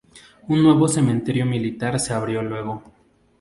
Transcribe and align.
Un 0.47 0.63
nuevo 0.63 0.87
cementerio 0.87 1.45
militar 1.45 1.99
se 1.99 2.11
abrió 2.11 2.41
luego. 2.41 2.81